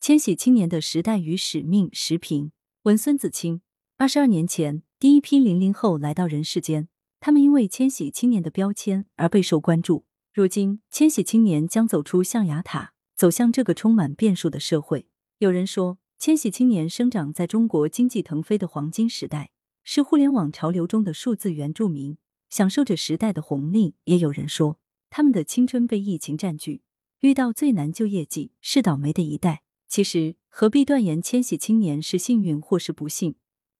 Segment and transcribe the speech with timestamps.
[0.00, 2.52] 千禧青年的时代与使命时评
[2.84, 3.60] 文孙子清。
[3.98, 6.88] 二十二年前，第一批零零后来到人世间，
[7.20, 10.06] 他们因为千禧青年的标签而备受关注。
[10.32, 15.06] 如今，千禧青年将走出象牙塔，走向这个充满变数的社会。
[15.36, 19.50] 有人说，千禧青年生长在中国经济腾飞的黄金时代，
[19.84, 22.16] 是互联网潮流中的数字原住民，
[22.48, 23.96] 享受着时代的红利。
[24.04, 24.78] 也有人说，
[25.10, 26.80] 他们的青春被疫情占据，
[27.20, 29.60] 遇到最难就业季，是倒霉的一代。
[29.90, 33.34] 其实何必断言千禧青年是幸运或是不幸？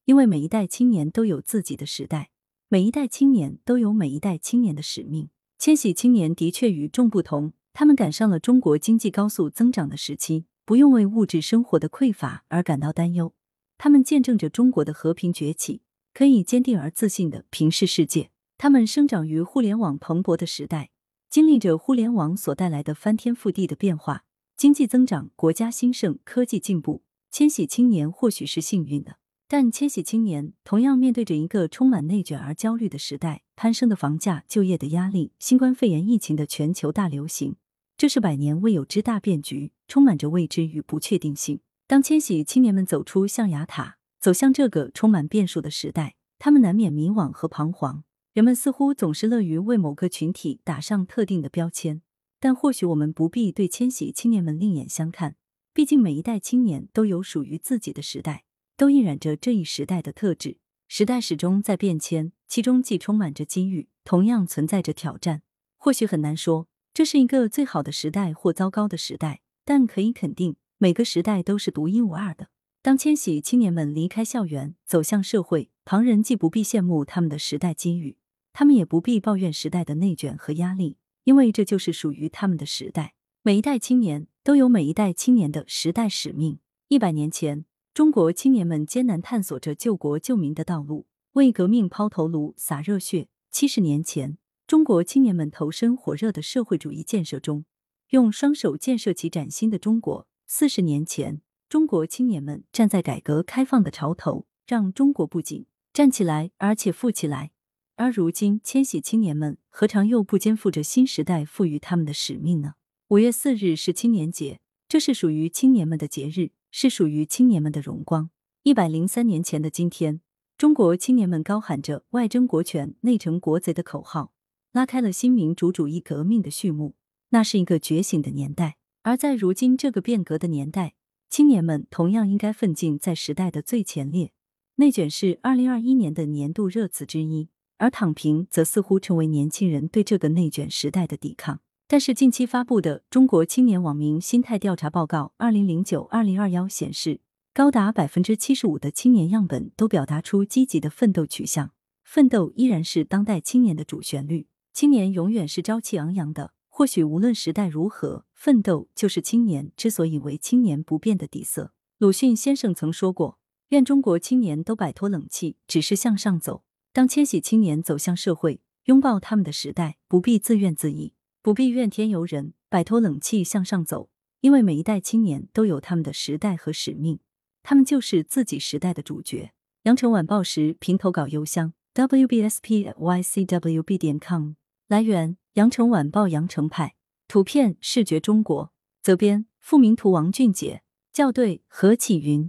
[0.06, 2.30] 因为每一代青年都有自己的时代，
[2.68, 5.30] 每一代青年都有每一代青年的使命。
[5.56, 13.32] 千禧青年的确与众不同，他们赶上了中国经济高速增长的时期，不用为物质生活的匮乏而感到担忧。
[13.78, 15.82] 他们见证着中国的和平崛起，
[16.12, 18.32] 可以坚定而自信的平视世界。
[18.58, 20.90] 他们生长于互联网蓬勃的时代，
[21.28, 24.24] 经历着互联网所带来的翻天覆地的变化。
[24.60, 29.16] 经济增长，国家兴盛，科技进步，千禧青年或许是幸运的，
[29.48, 37.56] 但千禧青年同样面对着一个充满内卷而焦虑的时代，攀升的房价、就业的压力、新冠肺炎疫情的全球大流行，
[37.96, 41.60] 这是百年未有之大变局，充满着未知与不确定性。
[41.86, 48.04] 当千禧青年们走出象牙塔，走向这个充满变数的时代，他们难免迷惘和彷徨。
[48.34, 52.02] 人们似乎总是乐于为某个群体打上特定的标签。
[52.40, 55.36] 但或许我们不必对千禧青年们另眼相看，
[55.74, 58.44] 毕竟每一代青年都有属于自己的时代，
[58.78, 60.56] 都印染着这一时代的特质。
[60.88, 65.42] 时代始终在变迁，其中既充满着机遇，同样存在着挑战。
[65.76, 72.48] 或许很难说这是一个最好的时代或糟糕的时代，但可以肯定，每个时代都是独一无二的。
[72.82, 78.16] 当千禧青年们离开校园，走向社会，旁人既不必羡慕他们的时代机遇，
[78.54, 80.96] 他们也不必抱怨时代的内卷和压力。
[81.24, 83.14] 因为这就是属于他们的时代。
[83.42, 86.58] 每一代青年都有每一代青年的时代使命。
[86.88, 87.64] 一百年前，
[87.94, 93.28] 中国青年们艰难探索着救国救民的道路，为革命抛头颅、洒热血。
[93.50, 97.64] 七十年前，中国青年们投身火热的社会主义建设中，
[98.10, 100.28] 用双手建设起崭新的中国。
[100.46, 107.52] 四十年前，中国青年们站在改革开放的潮头，让中国不仅站起来，而且富起来。
[108.00, 112.72] 而如今，千禧青年们何尝又不肩负着新时代赋予他们的使命呢？
[113.08, 118.30] 五月四日是青年节，这是属于青年们的节日，是属于青年们的荣光。
[118.62, 120.22] 一百零三年前的今天，
[120.56, 124.32] 中国青年们高喊着“外争国权，内惩国贼”的口号，
[124.72, 126.94] 拉开了新民主主义革命的序幕。
[127.28, 128.78] 那是一个觉醒的年代。
[129.02, 130.94] 而在如今这个变革的年代，
[131.28, 134.32] 青年们同样应该奋进在时代的最前列。
[134.76, 137.50] 内卷是二零二一年的年度热词之一。
[137.80, 141.60] 而躺平则似乎成为年轻人对这个内卷时代的抵抗。
[141.88, 147.20] 但是近期发布的《中国青年网民心态调查报告（二零零九二零二幺）》显示，
[147.54, 151.72] 高达百分之七十五的青年样本都表达出积极的奋斗取向。
[152.04, 156.52] 奋斗依然是当代青年的主旋律，青年永远是朝气昂扬的。
[156.68, 161.72] 或许无论时代如何，奋斗就是青年之所以为青年不变的底色。
[161.98, 163.38] 鲁迅先生曾说过
[163.70, 174.10] ：“愿中国青年都摆脱冷气，只是向上走。”当千禧青年走向社会，拥抱他们的时代，不必自怨自艾，不必怨天尤人，摆脱冷气向上走。
[174.40, 177.20] 因为每一代青年都有他们的时代和使命，
[177.62, 179.52] 他们就是自己时代的主角。
[179.82, 184.52] 羊城晚报时评投稿邮箱：wbspycwb 点 com。
[184.88, 186.96] 来源：羊城晚报羊城派。
[187.28, 188.72] 图片：视觉中国。
[189.02, 190.10] 责编：付明图。
[190.10, 190.82] 王俊杰。
[191.12, 192.48] 校对：何启云。